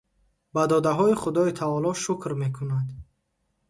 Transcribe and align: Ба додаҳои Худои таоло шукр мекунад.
Ба 0.53 0.63
додаҳои 0.71 1.19
Худои 1.21 1.55
таоло 1.59 1.91
шукр 2.03 2.31
мекунад. 2.43 2.87